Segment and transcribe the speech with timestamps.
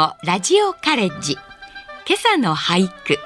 [0.00, 1.34] 吾ラジオカレッジ。
[2.08, 3.18] 今朝の俳句。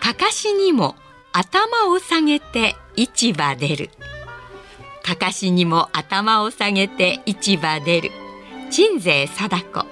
[0.00, 0.96] かかしにも
[1.32, 3.90] 頭を下げて市場出る。
[5.04, 8.10] かかしにも頭を下げて市場出る。
[8.70, 9.86] 鎮西貞子。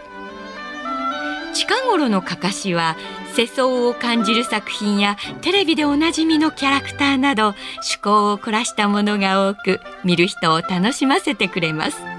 [1.55, 2.97] 近頃のかかしは
[3.37, 12.16] 世相を感じる作品やテレビでおなじみのキャラクターなど趣向を凝らしたものが多く見る人を楽しませてくれます。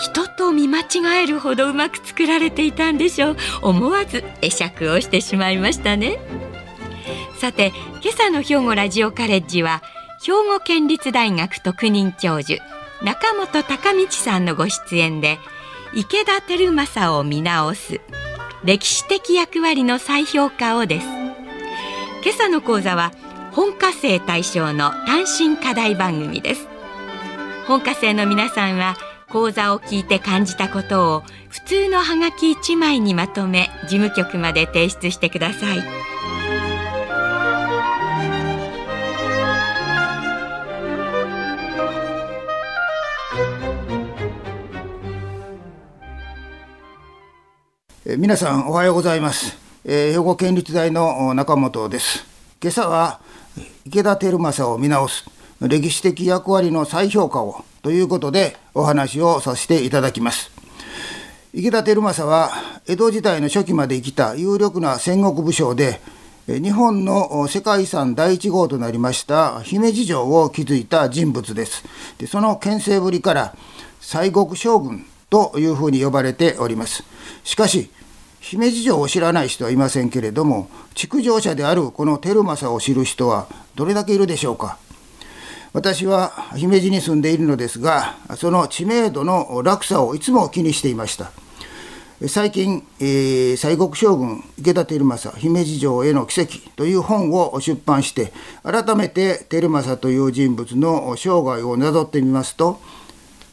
[0.00, 3.36] 人と見間違えるほどうまく作られていたんでしょう。
[3.60, 6.18] 思わず会釈をしてしまいましたね。
[7.38, 7.72] さて
[8.02, 9.82] 今朝の兵庫ラジオカレッジは
[10.22, 12.62] 兵庫県立大学特任教授
[13.02, 15.38] 中本孝道さんのご出演で
[15.94, 18.00] 池田輝正を見直す
[18.64, 21.06] 歴史的役割の再評価をです。
[22.22, 23.12] 今朝の講座は
[23.52, 26.68] 本科生対象の単身課題番組です。
[27.66, 28.96] 本科生の皆さんは
[29.30, 35.78] 講座を聞いて感じたことを普通のハガキ1枚にまとめ事務局まで提出してください。
[48.18, 52.26] 皆さんおはようございます、えー、兵庫県立大の中本です。
[52.60, 53.20] 今朝は
[53.84, 55.39] 池田輝正を見直す。
[55.60, 60.50] 歴史的役割の再評価をということでお話をさせていただきます。
[61.52, 62.50] 池田輝政は
[62.86, 66.00] 江戸時代の初期まで生きた有力な戦国武将で
[66.46, 71.84] 日本の世界遺産第1号となりました姫路城を築いた人物です。
[72.18, 73.54] でその牽制ぶりから
[74.00, 77.04] 西国将軍というふうに呼ばれております。
[77.44, 77.90] しかし
[78.40, 84.78] 姫路城を知らない人はいませんけれども築城者であるこの輝政を知る人はどれだけいるでしょうか？
[85.72, 91.30] 私は姫路に住んでいるのですがその知名度の落差をいつも気にしていました。
[92.28, 98.30] 最近、えー、西国将軍池田輝政姫路城への奇跡という本を出版して
[98.62, 102.78] 改めて輝政という人物の生涯をなぞってみますと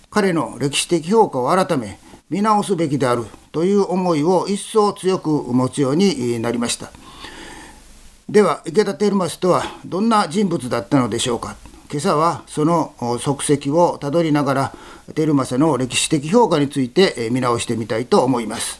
[0.10, 1.98] 彼の歴史的評価を改め
[2.30, 3.24] 見直すべきである
[3.54, 6.92] という思いを一層強く持つようになりました。
[8.28, 11.56] では池田輝政とはどんな人物だったのでしょうか。
[11.90, 14.74] 今朝はその足跡をたどりながら
[15.16, 18.80] 照政の歴史的評価について見直してみたいと思います。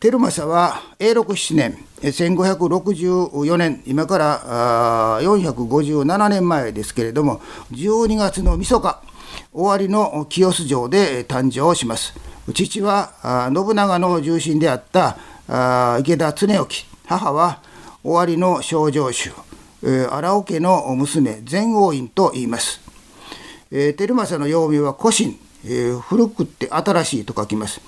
[0.00, 7.40] 照政は永禄7年1564年今から457年前ですけれども
[7.72, 9.02] 12月の晦日
[9.52, 12.14] 終わりの清洲城で誕生します。
[12.52, 15.16] 父は信長の重臣であった
[16.00, 16.86] 池田恒興。
[17.06, 17.62] 母は
[18.04, 19.32] 終わりの少城主。
[19.82, 22.80] 荒尾家の娘全王院と言います。
[23.70, 27.80] えー、照政の幼名は古神、えー、古くって新しいと書きます。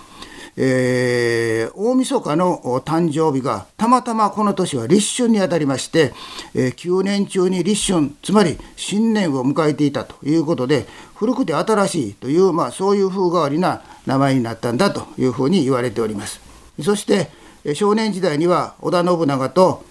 [0.56, 6.12] えー、大晦日の誕生日がたまたまこの年は立春にあたりまして、
[6.54, 16.40] えー、9年中に立春つまり新年を迎えていたということで古くて新しいという、まあ、そういう風変わりな名前になったんだというふうに言われております
[16.82, 17.30] そして
[17.74, 19.84] 少年時代には織田信長と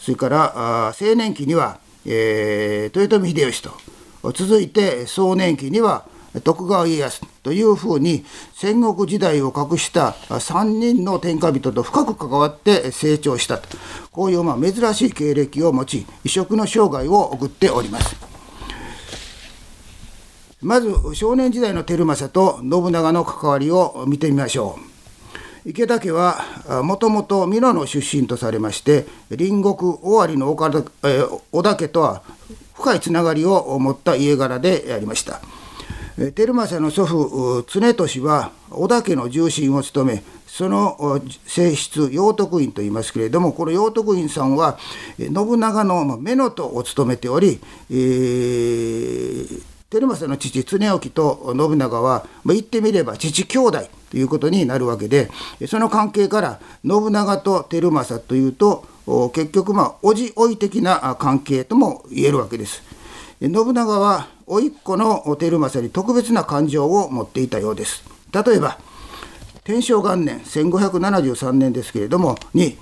[0.00, 3.70] それから青年期には、えー、豊臣秀吉と
[4.32, 6.04] 続いて壮年期には
[6.44, 8.24] 徳川家康というふうに
[8.54, 13.76] 戦国時代を隠した3人の天下人と深く関わって成長したと。
[14.12, 18.16] こういうまあ珍しい経歴を持ち異色の生涯を送っております。
[20.62, 24.99] まず少年時代の照政と信長の関わりを見てみましょう。
[25.66, 30.78] 池田家はもともと美濃の出身とされまして隣国尾張の岡田、
[31.08, 32.22] えー、織田家とは
[32.74, 35.40] 深いつながりを持った家柄でありました。
[36.16, 44.78] 照政の祖父常俊は織田家の重臣を務めその性質陽徳院と言いますけれどもこの陽徳院さんは
[45.16, 55.28] 信長の目のとを務めており、えー、照政の父常興と信長は、まあ、言ってみれば父兄弟ということになるわけで
[55.66, 58.84] その関係から信長と照政というと
[59.34, 62.82] 結局まあ叔父甥的な関係とも言えるわけです。
[63.40, 68.04] 信長は甥っ子の照政に特別な感情を持っていたようです。
[68.32, 68.78] 例えば
[69.64, 72.78] 天正元年1573年ですけれどもに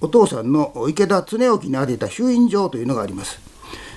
[0.00, 3.40] お父さんの池田恒興に宛てた朱印状というのがあります。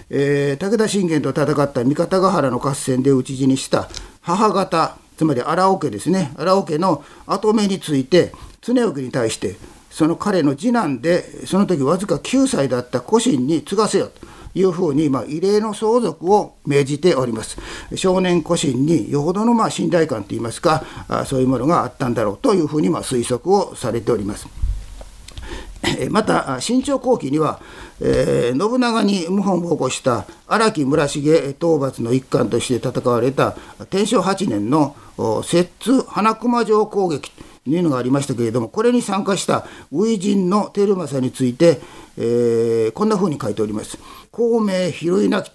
[0.09, 3.89] えー、武田信玄と戦った三方ヶ原の合戦で討ち死にした
[4.21, 9.55] 母方つまり荒尾家ですね荒尾家の跡目について常興に対して
[9.89, 17.57] その彼の次男でその時わずか9歳だった古神に継がせよというふうに、まあ、異例の相続を命じております。
[17.95, 24.47] 少年古神によほどのまあ信頼感といいますかあ、そういうものがあったんだろうというふうにまあ推測をされております。
[26.09, 27.59] また新朝後期には、
[28.01, 33.55] えー、信長に謀反を起こした荒木村重討伐の一環として戦われた
[33.89, 34.95] 天正8年の
[35.43, 41.79] 摂津花熊城攻撃というのがありましたけれどもこれに参加した初陣の照政について、
[42.17, 43.97] えー、こんなふうに書いております。
[44.31, 45.51] 孔明拾いなき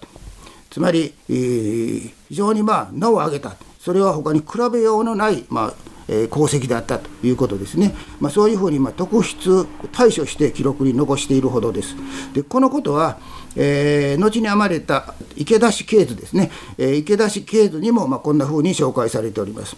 [0.69, 11.95] つまり、えー、非常にまあ名を挙げたそれは他に比べようのない、まあえ功績だったということですね、まあ、そういうふうにま特筆対処して記録に残しているほどです。
[12.33, 13.17] でこのことは、
[13.55, 19.75] えー、後に編まれた池田氏系図ですね、えー、池田氏系図にもまこんなふうに紹介されております。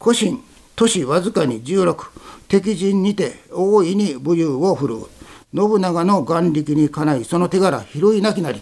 [0.00, 0.40] 古神
[0.76, 1.96] 都市わずかに16
[2.48, 5.08] 敵陣にて大いに武勇を振るう
[5.54, 8.60] 信長の眼力にかないその手柄拾いなきなり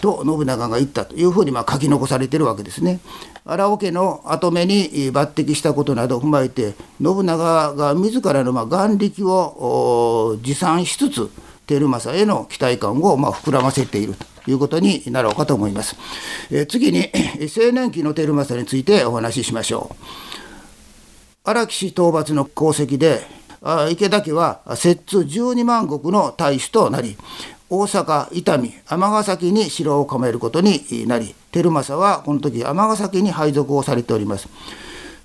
[0.00, 3.00] と信長が言ったというふうにま書き残されているわけですね。
[3.46, 11.30] 荒尾家の跡目に抜擢したことなどを踏まえて信長が自らのま眼力を持参しつつ
[11.66, 14.14] 照政への期待感をま膨らませている
[14.44, 15.96] ということになろうかと思います。
[16.50, 17.10] え次に
[17.56, 19.94] 青年期の照政についてお話ししましょう。
[21.44, 23.22] 荒木氏討伐の功績で
[23.90, 27.16] 池田家は摂津12万石の大使となり
[27.68, 34.48] 大阪、伊丹、尼崎に城を構えることになり、照政はこの時尼崎に配属をされております。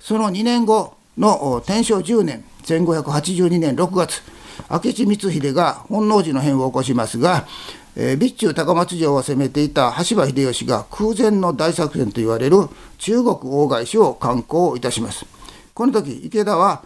[0.00, 4.22] その2年後の天正10年、1582年6月、
[4.68, 7.46] 明智光秀が本能寺の変を起こしますが、
[7.94, 12.68] えー、備中高松城を攻めていた羽柴秀吉が空前の大作戦と言われる
[12.98, 15.26] 中国大返しを敢行いたします。
[15.74, 16.82] この時池田は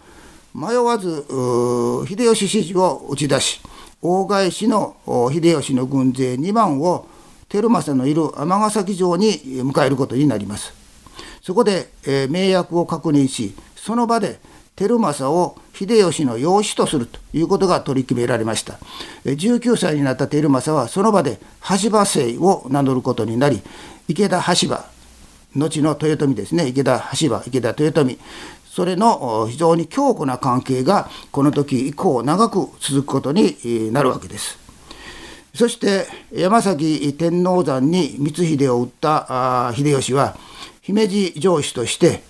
[0.55, 1.25] 迷わず
[2.09, 3.61] 秀吉支持を打ち出し
[4.07, 4.97] 大返しの
[5.33, 7.09] 秀吉の軍勢2万を
[7.49, 10.73] 照政のいる尼崎城に迎えることになります。
[11.43, 14.41] そこで、えー、名約を確認しその場で
[14.75, 18.79] 照政を秀吉の養子とするということが取り決められました。
[19.25, 23.63] 19歳になった照政はその場で羽柴姓を名乗ることになり
[24.09, 24.97] 池田羽柴
[25.57, 28.19] 後の豊臣ですね池田羽柴池田豊臣
[28.77, 34.59] それの非常に強固な関係がこの時以降長く続くことになるわけです。
[35.55, 40.37] そして山崎天王山に光秀を撃った秀吉は
[40.83, 42.23] 姫路城主として、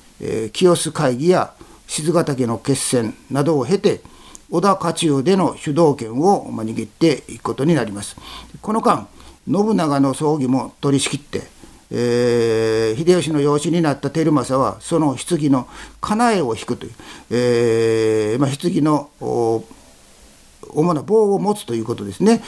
[0.53, 1.53] 清須会議や
[1.89, 4.01] 静ヶ岳の決戦などを経て
[4.49, 8.15] 織田家中での主導権を握っていくことになります。
[8.63, 9.09] この間
[9.51, 11.43] 信長の葬儀も取り仕切って
[11.91, 15.69] えー、秀吉の養子になった照政はその棺の
[16.01, 16.93] 金絵を引くという、
[17.31, 19.11] えーまあ、棺の
[20.71, 22.43] 主な棒を持つということですね。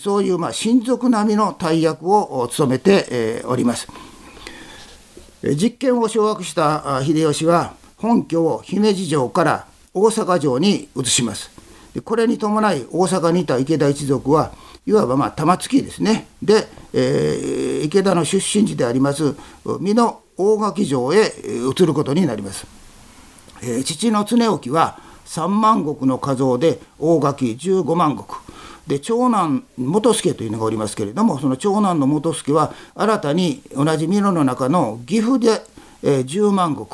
[0.00, 3.88] そういうまあ親族並みの大役を務めて、えー、おります。
[5.42, 11.50] 実権を掌握した秀吉は本拠を姫路城から大阪城に移します。
[12.04, 14.52] これに伴い大阪にいた池田一族は
[14.86, 16.26] いわばまあ玉突きですね。
[16.42, 19.34] で、えー、池田の出身地であります
[19.80, 21.32] 美濃大垣城へ
[21.76, 22.66] 移ることになります、
[23.62, 28.24] えー、父の常興は3万石の加増で大垣15万石。
[28.86, 35.62] で長男元助というのがおりますけれどもその長男の元助は新たに同じ美濃の中の岐阜で、
[36.02, 36.86] えー、10万石。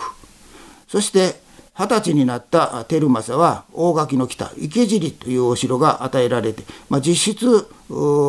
[0.86, 1.40] そして
[1.80, 7.66] 二十歳になった照政は大垣の北池尻というお城が与えられて、まあ、実質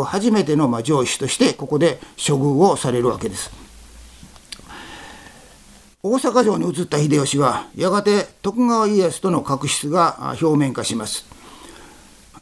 [0.05, 3.51] 初めてのまあ上司としてここで処遇をされるわけです。
[6.01, 11.25] 大阪城に移った秀吉はやがて徳川家康との確執が表面化します。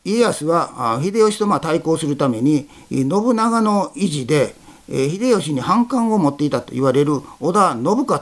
[0.06, 4.54] 家康は秀吉とま対抗するために信長の維持で
[4.88, 8.22] 秀吉に反感を持っていたと言われる織田信勝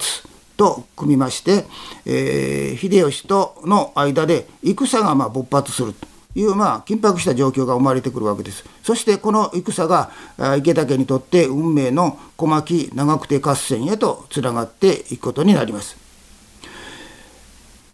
[0.58, 1.66] と組みまして、
[2.06, 8.66] えー、秀吉との間で戦がま勃発するという、まあ、緊迫した状況が生まれてくるわけです。
[8.84, 10.12] そしてこの戦が
[10.58, 16.08] 池田家にとって運命の小牧長久手合戦へとつながっていくことになります。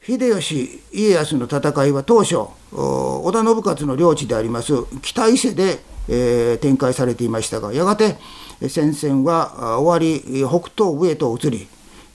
[0.05, 2.35] 秀吉家康の戦いは当初
[2.73, 5.79] 織田信勝の領地であります北伊勢で、
[6.09, 8.17] えー、展開されていましたがやがて
[8.67, 11.69] 戦線は終わり北東部へと移り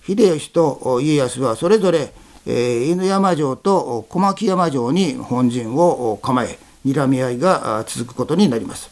[0.08, 2.14] 秀吉と家康はそれぞれ、
[2.46, 8.90] えー、犬山城と小牧山城に本陣を構え睨み合いが続くことになります。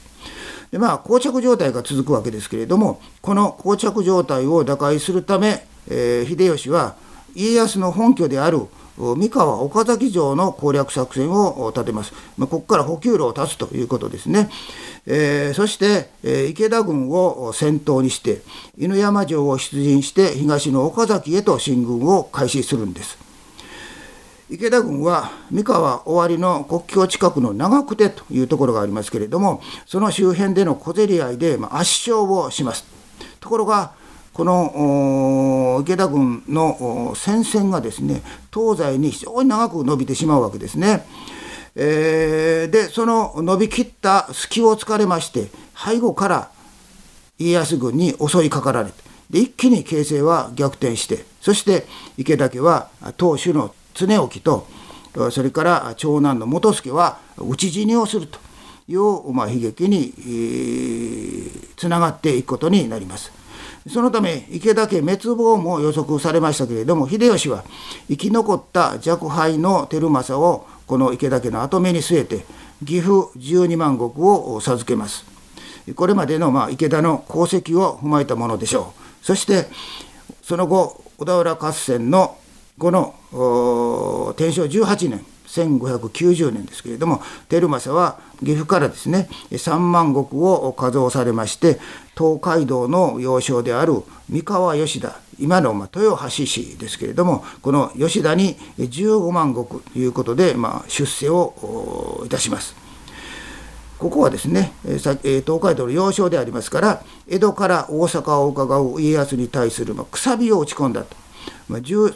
[0.70, 6.96] でまあ膠着状態が続くわけですけれどもこの膠着状態を打開するため、えー、秀吉は
[7.35, 8.66] 家康の本拠である
[8.98, 12.12] 三河岡崎城の攻略作戦を立てます。
[12.36, 14.48] まあ、ここから補給路を断つということですね。
[15.06, 18.42] えー、そして、え、池田軍を先頭にして
[18.76, 23.18] 犬山城を出陣して東の岡崎へと進軍を開始するんです。
[24.48, 32.84] 池田軍は三河尾張の国境近くの長久手というところがありますけれどもその周辺での小競り合いで、圧勝をします
[33.40, 33.92] ところが
[34.36, 38.20] この池田軍の戦線がですね
[38.52, 41.06] 東西に非常に長く伸びてしまうわけですね。
[41.74, 46.50] えー、でその伸びきった隙を突かれまして背後から
[47.38, 51.86] 家康軍に襲いかかられてで一気に形勢は逆転してそして
[52.18, 54.40] 池田家は当主の常興
[55.14, 58.38] とそれから長男の元助は討ち死にをすると
[58.86, 63.45] いう、まあ、悲劇に、えー、つながっていくことになります。
[63.88, 67.64] そのため池田家滅亡も予測されましたけれども秀吉は
[68.08, 72.44] 生き残った若輩の照政をこの池田家の跡目に据えて
[72.84, 75.24] 岐阜12万石を授けます。
[75.94, 79.24] これまでのま池田の功績を踏まえたものでしょう。
[79.24, 79.66] そして
[80.42, 82.36] その後小田原合戦の
[82.78, 85.24] この天正18年
[85.62, 91.78] 1590年ですけれども照政は岐阜からですね3万石を加増されまして
[92.16, 102.86] 東海道の要衝である三河吉田今の豊橋市ですけれどもこの吉田に15万石ということで、まあ、出世をいたします。
[103.98, 105.18] ここはですね東
[105.60, 111.16] 海道の要衝でありますから江戸から大阪を伺う家康に対するくさびを打ち込んだと、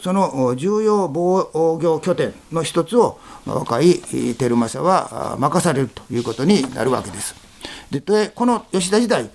[0.01, 3.95] その重要防御拠点の一つを、まあ、若い
[4.37, 7.35] 照政は任されるということになるわけです。
[7.91, 9.29] でこの吉田時代、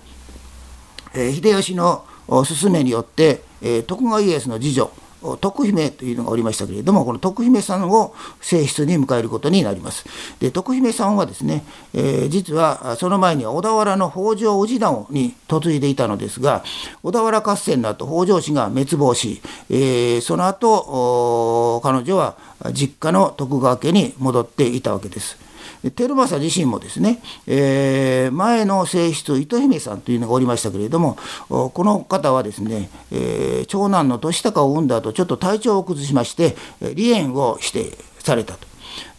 [1.13, 3.41] 秀吉の勧めによって、
[3.85, 4.91] 徳川家康の次女
[5.35, 10.05] 徳姫というのがおりましたけれどもこの徳姫さんを正室に迎えることになります。
[10.39, 16.63] で徳姫さんはですね、えー、実はその前には小田原の北条氏団に嫁いでいたのですが
[17.03, 22.37] 小田原合戦の後北条氏が滅亡し、えー、その後彼女は
[22.71, 25.46] 実家の徳川家に戻っていたわけです。
[25.83, 31.17] 照政自身もですね、えー、前の正室糸姫さんというのがおりましたけれども
[31.49, 38.67] この方はですね、えー、長男の俊孝を産んだ後ちょっと体調を崩しまして離縁をしてされたと。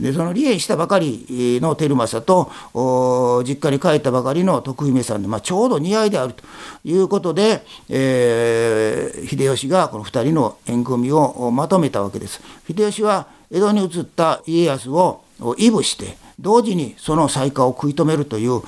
[0.01, 6.45] でその離縁したばかりの照政と実家に帰ったばかりの徳姫さんで、まあ、ちょうど似合いであると
[6.85, 12.41] いうことで、えー、秀吉がこの2人の縁組をまとめたわけです。
[12.67, 15.23] 秀吉は江戸に移った家康を
[15.57, 18.63] いぶして同時にその再化を食い止めるという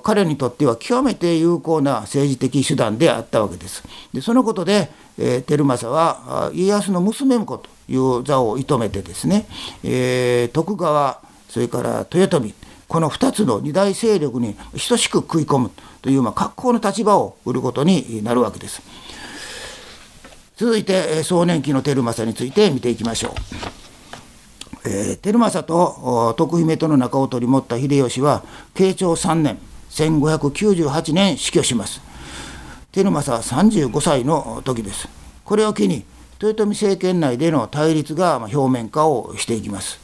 [0.00, 3.82] 彼にとっては極めて有効な政治的手段であったわけです。
[4.12, 9.46] でそのことで、えー、照政は家康の娘婿という座を射止めてですね、
[9.82, 12.54] えー、徳川それから豊臣
[12.88, 14.54] この2つの二大勢力に
[14.88, 15.70] 等しく食い込む
[16.02, 18.80] という、まあ、格好の立場を売ることになるわけです。
[20.56, 23.34] 続いて壮年期の照政について見ていきましょ
[23.82, 23.85] う。
[24.86, 29.58] えー、照政と徳姫との仲を取り持った秀吉は慶長3年
[29.90, 32.00] 1598年死去します。
[32.92, 35.08] 照政は35歳の時です。
[35.44, 36.04] これを機に
[36.40, 39.98] 豊臣政権内での対立が表面化をしていきます。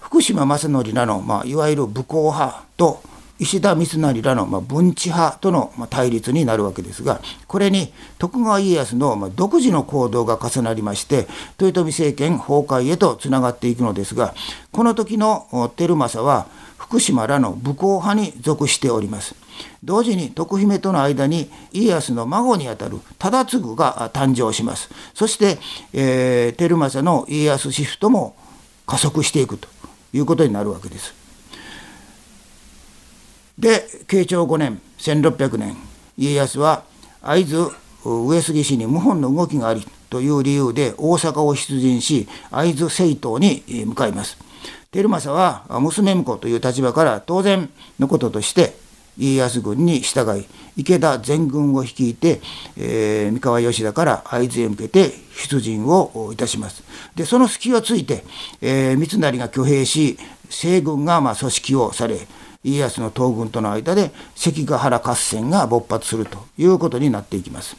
[0.00, 3.02] 福島正則らの、まあ、いわゆる武功派と
[3.38, 11.26] 石田三成らの、まあ、文治派との、対立になるわけですがこれに徳川家康の、独自の行動が重なりまして
[11.60, 14.34] 豊臣政権崩壊へとつながっていくのですが
[14.70, 16.46] この時の照政は
[16.78, 19.34] 福島らの武功派に属しております。
[19.82, 24.90] 同時に徳姫との間に家康の孫にあたる忠次が誕生します。
[25.14, 25.58] そして、
[25.94, 28.36] えー、照政の家康シフトも
[28.86, 29.68] 加速していくと
[30.12, 31.21] いうことになるわけです。
[33.62, 35.76] で慶長5年1600年
[36.18, 36.82] 家康は
[37.22, 37.70] 会津
[38.04, 44.36] 上杉氏に謀反の動きがありという理由で大阪を出陣し会津征討に向かいます。
[44.90, 48.74] 照政は娘婿という立場から当然のこととして
[49.16, 50.44] 家康軍に従い
[50.76, 52.40] 池田全軍を率いて、
[52.76, 55.12] えー、三河吉田から会津へ向けて
[55.48, 56.82] 出陣をいたします。
[57.14, 58.24] でその隙をついて、
[58.60, 60.18] えー、三成が挙兵し
[60.50, 62.18] 西軍がま組織をされ
[62.64, 67.76] 家康の東軍との間で関ヶ原合戦が勃発するということになっていきます。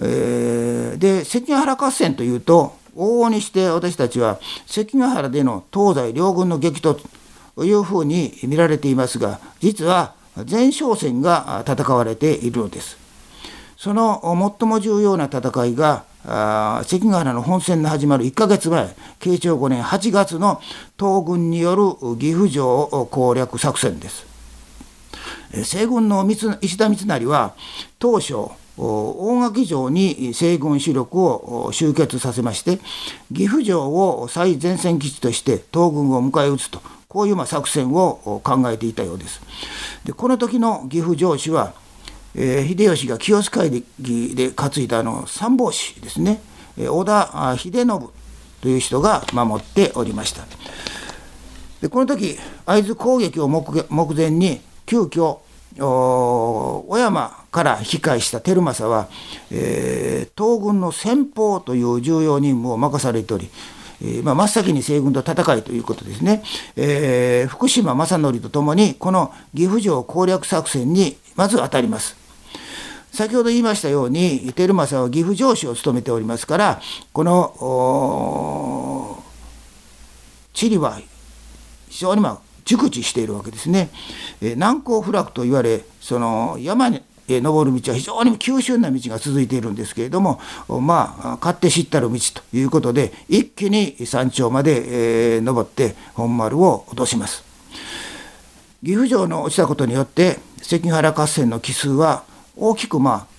[0.00, 7.06] えー、で関ヶ原合戦というと往々にして私たちは関ヶ原での東西両軍の激突
[7.54, 10.14] というふうに見られていますが実は
[10.50, 12.96] 前哨戦が戦われているのです。
[13.76, 14.22] その
[14.60, 20.60] 最も重要な戦いがあ関ヶ原の本戦の始まる1か月前慶長5年8月の
[20.98, 24.26] 東軍による岐阜城攻略作戦です。
[25.52, 26.26] 西軍の
[26.60, 27.54] 石田三成は
[27.98, 28.34] 当初
[28.78, 32.78] 大垣城に西軍主力を集結させまして
[33.34, 39.42] 岐阜城を最前線基地として東軍を迎え撃つとこういうま作戦を考えていたようです。
[40.06, 41.74] でこの時の岐阜城主は、
[42.34, 43.82] えー、秀吉が清須会で
[44.52, 46.40] 担いだあの参謀士ですね
[46.78, 48.10] え織田秀信
[48.60, 50.44] という人が守っておりました。
[51.80, 55.38] でこの時会津攻撃を目前に急遽
[55.76, 59.08] 小山から引き返した照正は、
[59.50, 63.50] えー、東軍の先鋒という重要任務を任されており、
[64.02, 66.42] えーまあ、真っ先に西軍と戦いということですね、
[66.76, 72.21] えー、福島正則とともにこの岐阜城攻略作戦にまず当たります。
[73.12, 76.80] 先ほど言いましたように照正は岐阜城主を務めておりますから
[77.12, 79.22] この
[80.54, 80.98] 地理は
[81.90, 83.90] 非常にまあ熟知しているわけですね。
[84.40, 92.18] え、難攻不落と言われその山に登る道は非常に急峻な道が続いているんですけれどもまあ勝手知ったる道
[92.50, 97.44] ということで一気に山頂まで、えー、登って本丸を落とします。
[98.82, 102.24] 岐阜城の落ちたことによって関原合戦の奇数は
[102.56, 103.32] 大きくまあ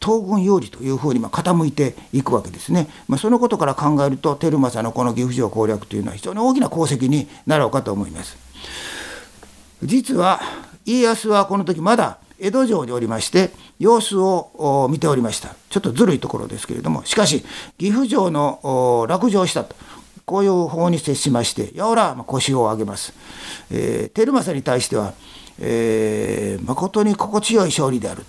[0.00, 8.36] 東軍有利というふうにま傾いていくわけですね、まあ、そのことから考えると照正のこの岐阜城攻略というのは非常に大きな功績になろうかと思います。
[9.82, 10.40] 実は
[10.84, 15.54] 家康はこの時まだ江戸城におりまして様子を見ておりました。
[15.68, 17.04] ちょっとずるいところですけれども。
[17.04, 17.44] しかし
[17.78, 19.74] 岐阜城の落城したと。
[20.24, 23.14] こういう法に接しましてやおら腰を上げます、
[23.70, 25.14] えー、照正に対しては、
[25.60, 28.24] えー、誠に心地よい勝利である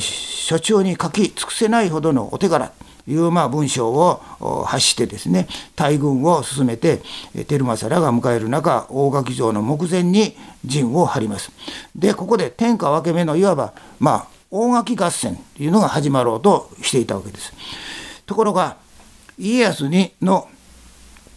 [0.00, 2.72] 所長に書き尽くせないほどのお手柄
[3.04, 7.02] というまあ文章を発してですね大軍を進めて
[7.48, 11.50] 照正らが迎える中大垣城の目前に陣を張ります。
[11.96, 17.52] でここで天下分け目のいわばまあ大垣合戦というのが始まろうとしていたわけです。
[18.24, 18.76] ところが
[19.36, 20.48] 家康にの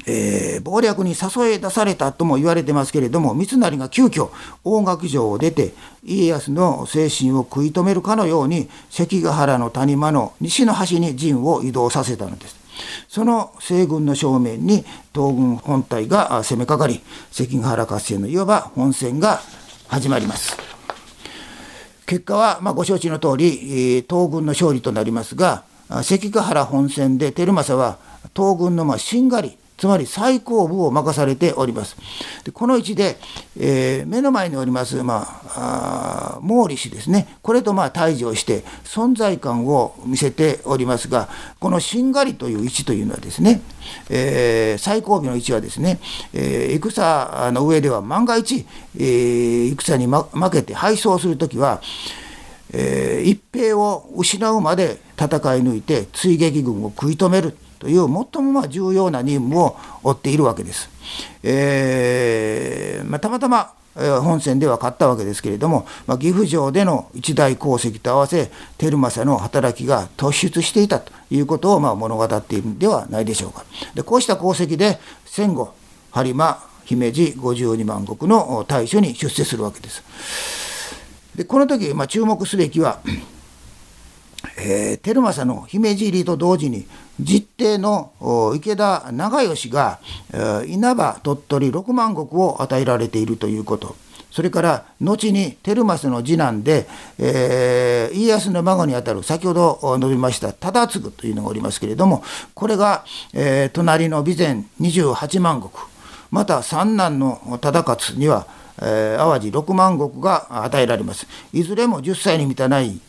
[0.07, 4.29] えー、謀略に誘い出されたとも言われてますけれども三成が急遽
[4.63, 12.55] 大垣城を出て家康の精神を食い止めるかのように関ヶ原の谷間の西の端に陣を移動させたのです。
[13.07, 19.39] その西軍の正面に東軍本体が攻めかかり関ヶ原合戦のいわば本戦が
[19.87, 20.57] 始まります。
[22.05, 25.63] 結果は、まあ、ご承知の通り東軍の勝利となりますが
[26.03, 27.97] 関ヶ原本戦で照正は
[28.35, 31.97] 東軍のまあしんがりつまり最後部を任されております。
[32.43, 33.17] でこの位置で、
[33.59, 43.61] えー、目の前におります、まあ、あ毛利氏ですねこれとまあ対峙をして存在感を見せておりますがこのしんがりという位置というのはですね、
[44.09, 45.99] えー、最後尾の位置はですね、
[46.33, 48.65] えー、戦の上では万が一、
[48.97, 51.81] えー、戦に、ま、負けて敗走する時は
[52.77, 57.55] えー、一平を失うまで戦い抜いて追撃軍を食い止める
[57.85, 60.89] という最もま重要な任務を負っているわけです。
[61.43, 73.63] えー、まあ、たまたま本戦では勝ったわけですけれども、まあ、岐阜城での一大功績と合わせ照正の働きが突出していたということをま物語っているんではないでしょうか。
[73.93, 75.75] でこうした功績で戦後
[76.11, 80.03] 播磨姫路52万石の大将に出世するわけです。
[81.35, 82.99] でこの時、まあ、注目すべきは
[84.57, 86.85] えー、照正の姫路入りと同時に
[87.19, 89.99] 実弟の池田長吉が、
[90.33, 93.95] えー、稲葉鳥取6万石を与えられているということ。
[94.31, 96.87] それから後に照正の次男で、
[97.17, 102.21] えー、家康の孫にあたる先ほど述べました忠次というのがおりますけれども
[102.53, 105.69] これが、えー、隣の備前28万石。
[106.31, 108.45] また三男の忠勝には、
[108.81, 111.27] えー、淡路6万石が与えられます。
[111.53, 112.99] いずれも10歳に満たない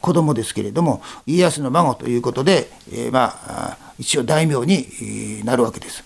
[0.00, 6.02] 子供ですけれども家康の孫ということで、えー、まあ一応大名になるわけです。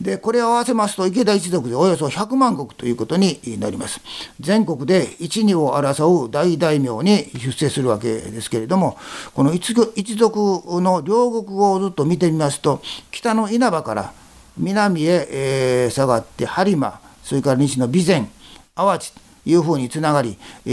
[0.00, 4.00] でこれを合わせますと池田一族でおよそ100万石ということになります。
[4.38, 8.98] 全国で一二を争う大大名に出世するわけですけれども
[9.34, 9.74] この一
[10.16, 14.12] 族の両国をずっと見てみますと北の稲葉から
[14.58, 18.28] 南へ、下がって播磨それから西の備前
[18.74, 19.12] 淡路
[19.44, 20.70] いうふうにつながり、え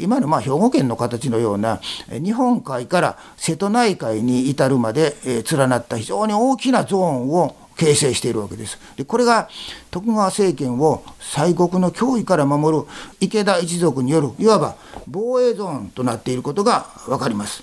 [0.00, 1.80] ー、今のまあ兵庫県の形のような
[2.10, 8.78] 日本海から瀬戸内海に至るまで、えー、連なった非常に大きなゾーンを形成しているわけです。
[8.96, 9.48] でこれが
[9.90, 12.84] 徳川政権を西国の脅威から守る
[13.20, 14.76] 池田一族によるいわば
[15.06, 17.62] 防衛ゾーンとなっていることが分かります。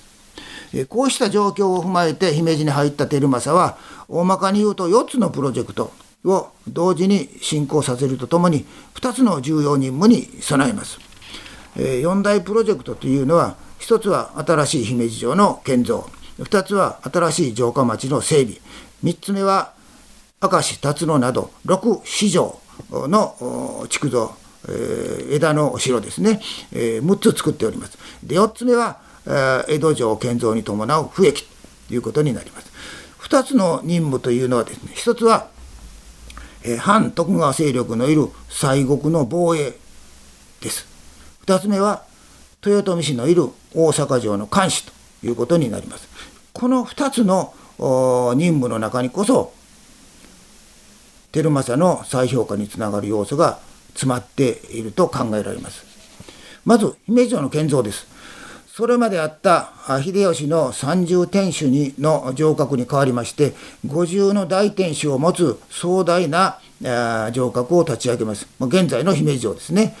[0.88, 3.76] こうした状況を踏まえて姫路に入った照正は
[4.08, 5.92] 大まかに言うと4つのプロジェクト
[6.24, 10.98] を同時に進行させるとともに2つの重要任務に備えます。
[11.76, 16.08] 4大プロジェクトというのは1つは新しい姫路城の建造。
[16.38, 18.58] 2つは新しい城下町の整備。
[19.04, 19.72] 3つ目は
[20.40, 22.58] 明石辰野など6市場
[22.90, 24.34] の築造、
[24.68, 26.40] えー、枝のお城ですね、
[26.72, 27.98] え、6つ作っております。
[28.22, 31.44] で4つ目は、えー、江戸城建造に伴う不益
[31.88, 32.72] ということになります。
[33.20, 35.48] 2つの任務というのはですね1つは、
[36.64, 39.74] え、反徳川勢力のいる西国の防衛
[40.60, 40.86] です。
[41.46, 42.04] 2つ目は
[42.64, 44.92] 豊臣氏のいる大阪城の監視と
[45.24, 46.08] いうことになります。
[46.52, 49.52] この2つの任務の中にこそ
[51.32, 53.58] 照正の再評価につながる要素が
[53.94, 55.84] 詰まっていると考えられます。
[56.64, 58.06] まず姫路城の建造です。
[58.74, 59.70] それまであった
[60.02, 63.52] 秀吉の三重天守にの城郭に代わりまして
[63.86, 66.58] 五重の大天守を持つ壮大な
[67.34, 68.46] 城郭を立ち上げます。
[68.58, 69.94] 現在の姫路城ですね。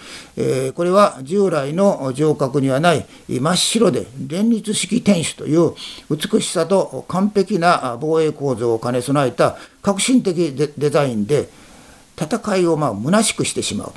[0.74, 5.74] これは従来の城郭にはない真っ白で連立式天守という
[6.08, 11.50] 美しさと完璧な防衛構造を兼ね備えた革新的デザインで
[12.18, 13.92] 戦いをまあ虚しくしてしまう。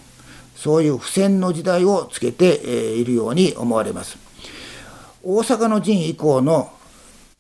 [0.58, 2.56] そういう不戦の時代をつけて
[2.98, 4.25] いるように思われます。
[5.26, 6.72] 大阪の陣以降の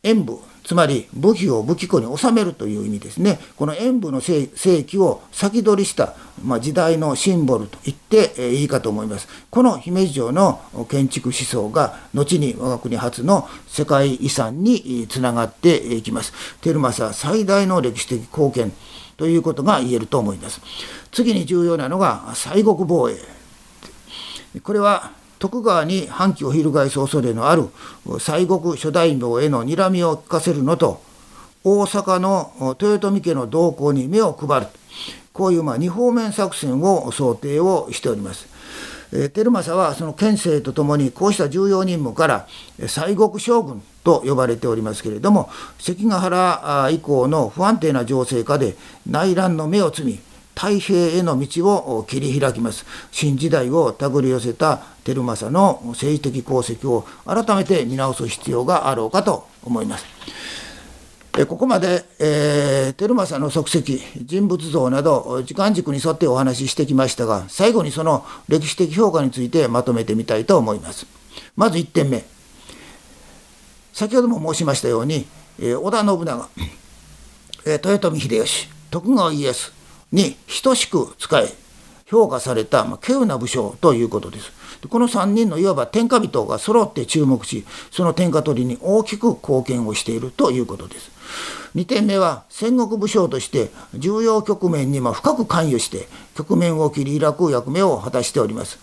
[0.03, 3.39] 演武つまり武器を武器庫に収めるという意味ですね。
[3.55, 9.27] この演武の世紀を先取りした、まあ、時代のシンボルと言って、えいいかと思います。
[9.51, 16.33] この姫路城の建築思想が後に我が国初の世界遺産につながっていきます。
[16.61, 18.73] 照正最大の歴史的貢献
[19.17, 20.61] ということが言えると思います。
[21.11, 23.17] 次に重要なのが西国防衛。
[24.63, 27.69] これは徳川に反旗を翻す恐れのある
[28.19, 31.01] 西国諸大名への睨みを聞かせるのと
[31.63, 34.67] 大阪の豊臣家の動向に目を配る
[35.33, 38.47] こういうまあ2方面作戦を想定をしております。
[39.11, 42.47] え照正はその県政とともにこうした重要任務から
[42.79, 48.75] 西国将軍と呼ばれておりますけれども関ヶ原以降の不安定な情勢下で
[49.07, 50.19] 内乱の目を摘み
[50.55, 60.05] 太平への道を切り開きます新時代を手繰り寄せた照正の政治的功績を改めて見直す必要があろうかと思います。
[61.43, 71.05] ここまで、えー、照正の足跡、人物像など、時間軸に沿ってお話ししてきましたが、最後にその歴史的評価についてまとめてみたいと思います。
[71.57, 72.23] まず1点目。
[73.91, 75.27] 先ほども申しましたように、
[75.59, 76.49] えー、織田信長、
[77.65, 79.73] えー、豊臣秀吉、徳川家康、
[80.15, 81.49] に等しく使え
[82.07, 84.51] 評価された、まあ、稀有な武将ということです。
[84.89, 91.11] この3人のいわば天下人が揃って注目しその天下取りに大きく貢献をしているということです。
[91.75, 98.79] 2点目は戦国武将として重要局面にも深く関与して局面を切り開く役目を果たしております、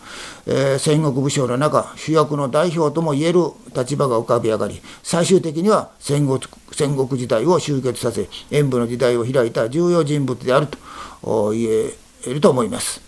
[0.47, 3.40] えー、戦国武将の中主役の代表ともいえる
[3.75, 6.40] 立場が浮かび上がり最終的には戦国
[6.72, 11.94] 戦国時代を終結させ演武の時代を開いた重要人物であると言え
[12.26, 13.00] ると思います。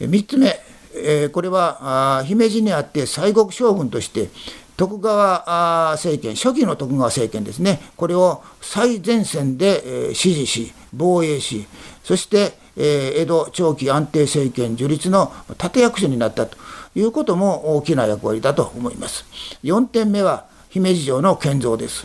[0.00, 4.30] 3つ目、これは姫路にあって西国将軍として
[4.76, 7.80] 徳川政権初期の徳川政権ですね。
[7.96, 11.66] これを最前線で、支持し防衛し
[12.02, 16.56] そして、江戸長期安定政権樹立の立役者になったと
[16.96, 19.24] いうことも大きな役割だと思います。
[19.62, 22.04] 4点目は姫路城の建造です。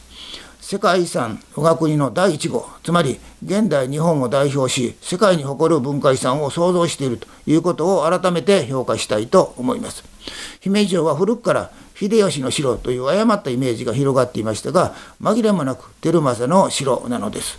[0.71, 2.69] 世界遺産我が国の第1号。
[2.83, 10.03] つまり現代日本を代表し世界に誇る文化遺産を創造しているということを改めて評価したいと思います。
[10.59, 17.57] 姫路城は古くから秀吉の城という誤ったイメージが広がっていましたが紛れもなく照正の城なのです。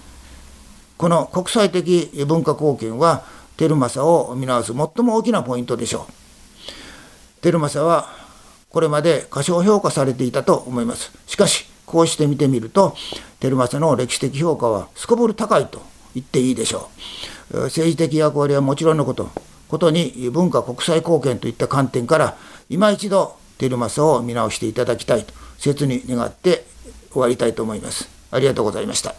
[0.97, 3.25] この国際的文化貢献は
[3.57, 6.13] 照正を見直す最も大きなポイントでしょう。
[7.43, 8.07] 照正は
[8.71, 11.11] これまで過小評価されていたと思います。
[11.27, 12.95] しかしこうして見てみると
[13.41, 15.83] 照正の歴史的評価はすこぶる高いと
[16.15, 16.89] 言っていいでしょ
[17.53, 17.63] う。
[17.65, 19.29] 政治的役割はもちろんのこと
[19.69, 22.37] ことに文化国際貢献といった観点から
[22.69, 26.65] 今一度照正を見直していただきたいと切に願って
[27.13, 28.09] 終わりたいと思います。
[28.31, 29.15] ありがとうございました。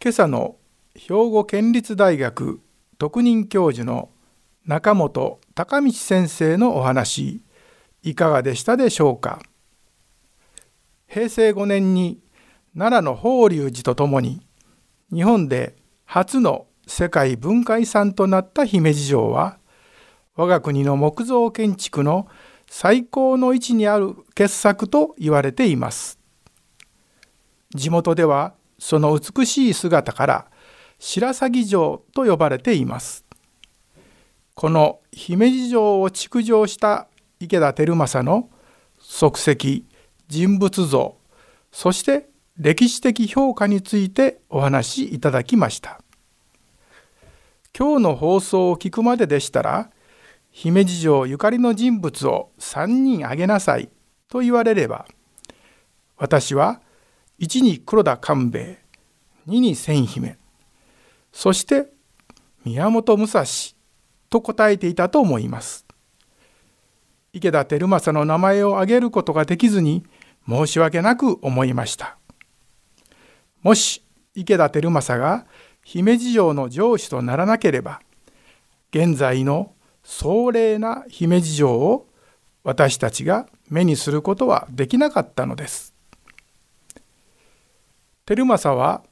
[0.00, 0.56] 今朝の
[0.94, 2.60] 兵庫県立大学
[2.98, 4.08] 特任教授の
[4.66, 7.42] 中本孝道先生のお話
[8.02, 9.40] いかがでしたでしょうか？
[11.06, 12.20] 平成5年に
[12.76, 14.46] 奈良の法隆寺とともに
[15.12, 19.58] 日本で初の世界文化遺産となった姫路城は
[20.36, 22.28] 我が国の木造建築の
[22.68, 26.18] 最高の位置にある傑作と言われています。
[27.74, 30.46] 地元ではその美しい姿から
[30.98, 33.24] 白鷺城と呼ばれています
[34.54, 37.08] この姫路城を築城した
[37.40, 38.48] 池田輝政の
[39.00, 39.82] 足跡
[40.28, 41.16] 人物像
[41.72, 46.00] そして歴史的評価についてお話しいただきました。
[47.76, 49.90] 今日の放送を聞くまででしたら
[50.52, 53.90] 姫路城ゆかりの人物を3人挙げなさい
[54.28, 55.06] と言われれば
[56.16, 56.80] 私は
[57.40, 58.78] 1に黒田官兵衛
[59.48, 60.38] 2に千姫
[61.32, 61.88] そして
[62.64, 63.44] 宮本武蔵
[64.30, 65.84] と答えていたと思います。
[67.32, 70.04] 池田輝政の名前を挙げることができずに
[70.48, 72.16] 申し訳なく思いました
[73.62, 74.02] もし
[74.34, 75.46] 池田輝政が
[75.84, 78.00] 姫路城の城主とならなければ
[78.90, 82.06] 現在の壮麗な姫路城を
[82.62, 85.94] 私たちが目にすることはできなかったのです。
[88.26, 89.02] 照政は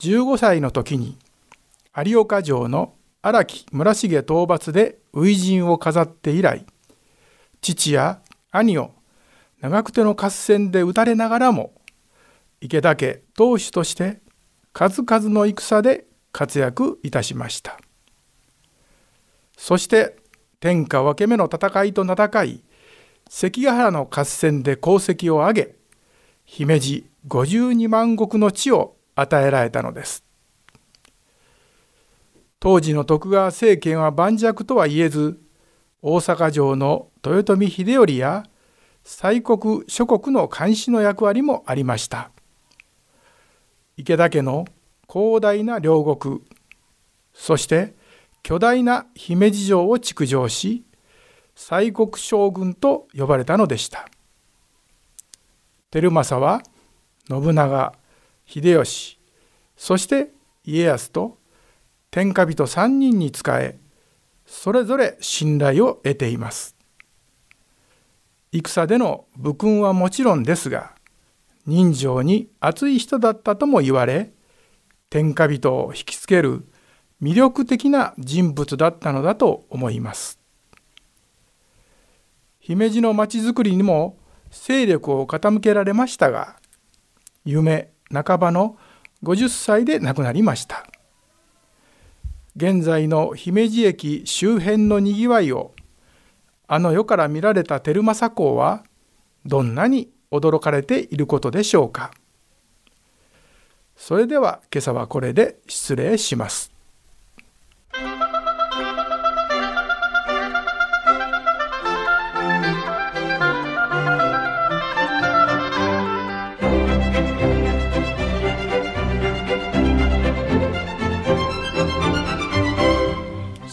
[0.00, 1.18] 15歳の時に
[2.06, 6.64] 有岡城の荒木村重討伐で初陣を飾って以来
[7.60, 8.20] 父や
[8.52, 8.92] 兄を
[9.60, 11.72] 長久手の合戦で撃たれながらも
[12.60, 14.20] 池田家当主として
[14.72, 17.78] 数々の戦で活躍いたしました。
[19.56, 20.16] そして
[20.60, 22.62] 天下分け目の戦いと名高い
[23.28, 25.74] 関ヶ原の合戦で功績を上げ
[26.44, 30.24] 姫路52万石の地を与えられたのです。
[32.58, 35.40] 当時の徳川政権は盤石とは言えず
[36.02, 38.44] 大阪城の豊臣秀頼や
[39.12, 42.30] 西国諸国の監視の役割もありました。
[43.96, 44.66] 池田家の
[45.12, 46.42] 広大な両国
[47.34, 47.96] そして
[48.44, 50.84] 巨大な姫路城を築城し
[51.56, 54.08] 西国将軍と呼ばれたのでした。
[55.90, 56.62] 輝政は
[57.28, 57.92] 信長
[58.46, 59.18] 秀吉
[59.76, 60.30] そして
[60.64, 61.38] 家康と
[62.12, 63.76] 天下人3人に仕え
[64.46, 66.79] それぞれ信頼を得ています。
[68.52, 70.92] 戦での武勲はもちろんですが
[71.66, 74.32] 人情に熱い人だったとも言われ
[75.08, 76.66] 天下人を引きつける
[77.22, 80.40] 魅力的な人物だったのだと思います。
[82.60, 84.16] 姫路の町づくりにも
[84.50, 86.56] 勢力を傾けられましたが
[87.44, 88.76] 夢半ばの
[89.24, 90.86] 50歳で亡くなりました
[92.54, 95.72] 現在の姫路駅周辺のにぎわいを
[96.72, 98.84] あの世から見られた照政公は
[99.44, 102.12] どんなに驚かれていることでしょうか
[103.96, 106.72] それでは今朝はこれで失礼します。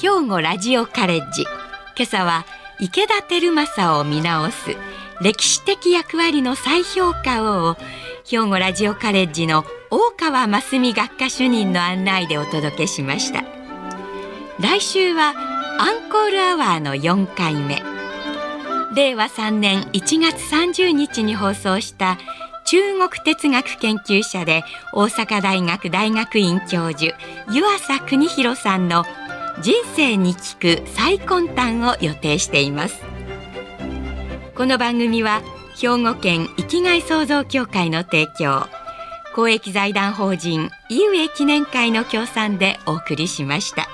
[0.02, 2.46] 兵庫ラジオカレッジ今朝は
[2.80, 4.76] 池田輝政を見直す
[5.20, 7.76] 歴史的役割の再評価を
[8.24, 13.44] 兵庫ラジオカレッジの大川真澄学科主任の案内でお届けしました。
[14.60, 15.34] 来週は
[15.80, 17.82] アンコールアワーの4回目。
[18.96, 22.20] 令和3年1月30日に放送した
[22.66, 24.64] 中国哲学研究者で
[24.94, 27.18] 大阪大学大学院教授
[27.52, 29.04] 湯浅邦弘さんの
[29.62, 33.02] 人生に聞く再婚談を予定しています
[34.56, 35.42] この番組は
[35.76, 38.68] 兵庫県生きがい創造協会の提供
[39.36, 43.88] 公益財団法人井上記念会の協賛でお送りしました。